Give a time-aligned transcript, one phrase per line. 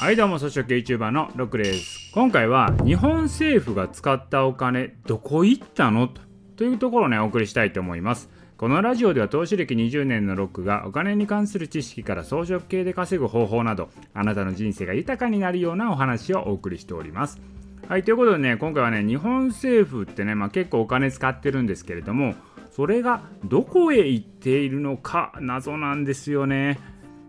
[0.00, 2.10] はいどうも、草食 YouTuber のロックです。
[2.14, 6.08] 今回は日本政府が使ったお金どこ行ったの？
[6.56, 8.30] というところをね、お送りしたいと思います。
[8.56, 17.38] このラジオでは投資歴20年のロックがお金に関する知識から装飾系で稼ぐ方法などあなたの人生が豊かになるようなお話をお送りしております。
[17.86, 22.36] はい、ということでね、今回はね、日本政府ってね、まあ、結構お金使ってるんですけれども、
[22.70, 26.78] それがどこへ行っているのか謎なんですよね。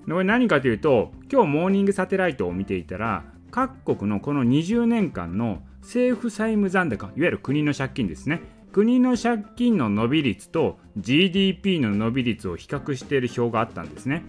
[0.05, 8.41] これ何かというと今日モーニングサテライトを見ていたら各国のこの20年間の政府債務残高いわゆる国の借金ですね。
[8.72, 14.23] 国の借金の伸び率と GDP の伸び率を比較している表があったんですね。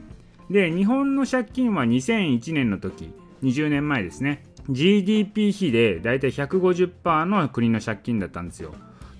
[0.51, 3.13] で日本の借金は2001年の時
[3.43, 4.45] 20年前ですね。
[4.69, 8.75] GDP 比でだいたい150%の国の借金だったんですよ。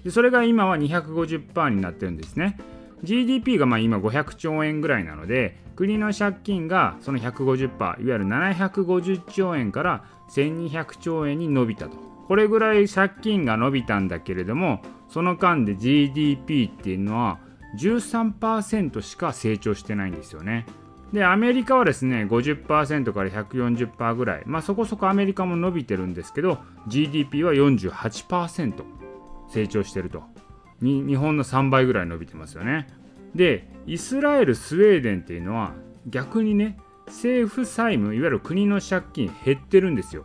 [0.05, 2.59] でそれが今は250%になってるんですね。
[3.03, 11.97] GDP がまあ今500兆円ぐらいなので国の借金がその150%いわゆる750兆円から1200兆円に伸びたと。
[12.29, 17.41] これぐらい借金が伸びたんだけれどもその間で GDP っていうのは
[17.79, 20.67] 13%しか成長してないんですよね。
[21.13, 24.43] でアメリカはですね50%から140%ぐらい。
[24.47, 28.85] まあそこそこアメリカも伸びてるんですけど GDP は48%
[29.49, 30.23] 成長してると。
[30.83, 32.87] に日本の3倍ぐらい伸びてますよね。
[33.35, 35.73] でイスラエルスウェーデンっていうのは
[36.07, 40.25] 逆にね政府債務いわゆる国の借金減ってるんですよ。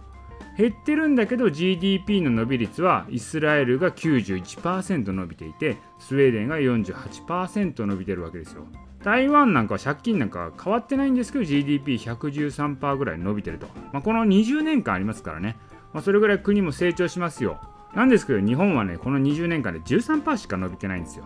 [0.58, 8.66] 減ってるんだけど GDP の伸び率はイスラエルが91%伸びていてスウェーデンが48%伸びてるわけですよ。
[9.04, 15.56] 台湾なんかは借金なんか変わってないんですけど GDP113% ぐらい伸びてると、まあ、この20年間ありますからね、
[15.94, 17.62] まあ、それぐらい国も成長しますよ
[17.98, 21.26] なんですけど日本はねこの20年間で13%しか伸びてないんですよ。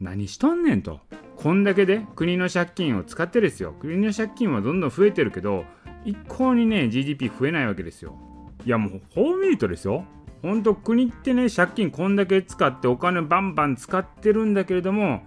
[0.00, 1.00] 何しとんねんと。
[1.36, 3.74] こんだけで国の借金を使ってですよ。
[3.78, 5.66] 国の借金はどんどん増えてるけど
[6.06, 8.18] 一向にね GDP 増えないわけですよ。
[8.64, 10.06] いやもうこう見るとですよ。
[10.40, 15.20] ほんと国ってね借金こんだけ使ってお金バンバン使ってるんだけれども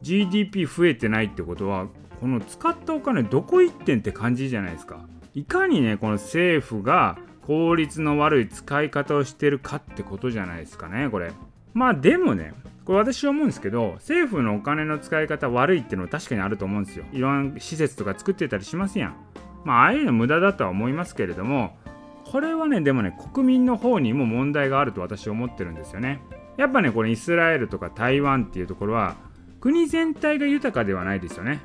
[0.00, 5.06] GDP 増えてないってことはこの使ったお金どこ行ってんって感じじゃないですか。
[5.34, 11.32] いかにねこの政府が効率の悪い使い方をしてるかってことじゃないですかねこれ。
[11.74, 17.04] まあでもねこれ私は思うんですけど政府のお金の使い方悪いっていうのは確かにあると思うんですよ。
[17.12, 19.16] いろんな施設とか作ってたりしますやん。
[19.64, 21.76] まあああいうの無駄だとは思いますけれども
[22.24, 26.20] これはねでもね国民の方にも問題があると私は思ってるんですよね。
[26.56, 29.16] やっぱねこれイスラエルとか台湾っていうところは
[29.60, 31.60] 国全体が豊かではないですよね。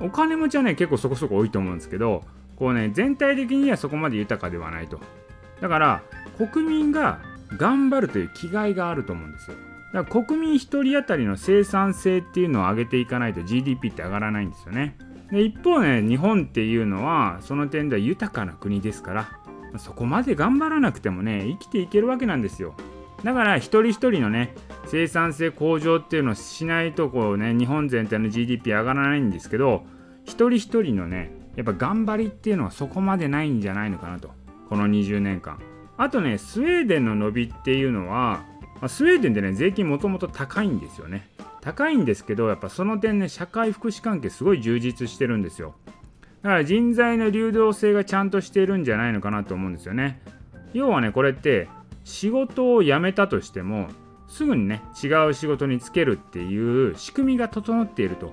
[0.00, 2.22] お金持ちはね結構そこそこ多いと思うんですけど
[2.56, 5.00] こうね全体的にはそこまで豊かではないと。
[5.62, 6.02] だから
[6.36, 7.20] 国民が
[7.56, 9.56] 頑張るという気概があると思うんですよ。
[9.94, 14.96] だから国民1人当たりの生産性っていうのを上げていかないと GDP って上がらないんですよね。
[15.30, 19.28] で一方ね日本っていうのはその点では豊かな国ですから
[19.78, 22.74] そこまで頑張らなくてもね生きていけるわけなんですよ。
[23.22, 24.54] だから一人一人のね
[24.86, 29.84] 生産性向上っていうのをしないとこうね日本全体の GDP 上がらないんですけど
[30.24, 34.41] 一人一人のねやっぱ頑張りっていうのはそこまでないんじゃないのかなと。
[34.72, 35.58] この20年間。
[35.98, 38.42] あとねスウェーデンの伸びっていうのは、
[38.80, 41.28] ま、スウェーデンでね税金もともと高いんですよね。
[41.60, 45.74] 高いんですけどやっぱその点ね社会福祉関係すごい充実してるんですよ。
[46.40, 50.22] だから人材の流動性がちゃんとしてるんじゃないのかなと思うんですよね。
[50.72, 51.68] 要はねこれって
[52.04, 53.88] 仕事を辞めたとしても
[54.26, 58.32] すぐにね違う仕事に就けるっていう仕組みが整っていると。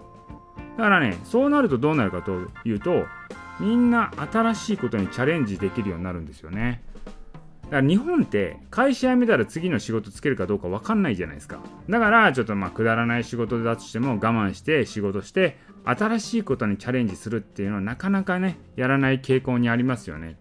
[0.78, 2.31] だからねそうなるとどうなるかと
[2.63, 3.03] いうと
[3.59, 6.81] みんな新しいことにチャレンジできるようになるんですよね。
[7.66, 11.59] だから日本って会社辞めたら次の仕事つけるかどうか分かんないじゃないですか。
[11.88, 20.38] だからちょっとまあくだらない仕事だとしても我慢して仕事して新しいことにチャレンジするっていうのはなかなかねやらない傾向にありますよね。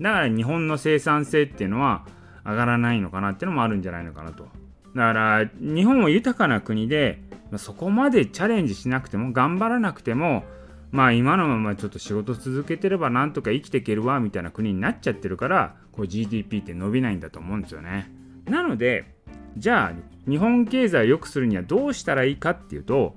[0.00, 2.04] だから日本の生産性っていうのは
[2.44, 4.48] 上がらないのかなっていうのもあるんじゃないのかなと。
[4.96, 7.22] だから日本は豊かな国で
[7.56, 10.44] そこまでチャレンジしなくても頑張らなくても
[10.92, 18.10] まあ今のままちょっと仕事続けてればなんとか生きていけるわみたいな国になっちゃってるからこう GDP って伸びないんだと思うんですよね。
[18.44, 19.14] なので
[19.56, 23.16] じゃあ日本経済を良くするにはどうしたらいいかっていうと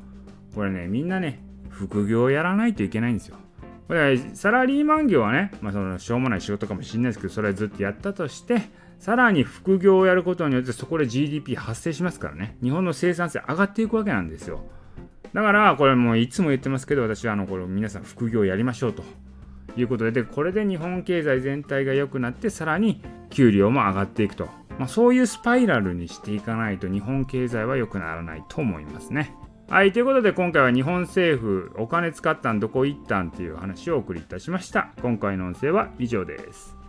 [0.55, 3.37] これねみんなね副業をやらないといけないんですよ。
[3.87, 8.63] これサラリーマン業はね、まあ、そのしょうもない仕事かもしれないですけどそれはずっとやったとして
[8.99, 14.63] さらに副業をやることによってそこで GDP 発生しますからね日本の生産性上がっていくわけなんですよ。
[15.35, 19.03] だからこれもういつも言ってますけど私はあのこれ皆さん副業やりましょうと
[19.75, 23.01] いうことででこれで日本経済全体が良くなってさらに
[23.31, 24.45] 給料も上がっていくと、
[24.79, 29.35] まあ、そういうスパイラルにしていかないと日本経済は良くならないと思いますね。
[29.67, 34.93] はいということで今回は日本政府お金使ったんどこ行ったんっていう話をお送りいたしました。
[35.01, 36.84] 今回の音声は以上です。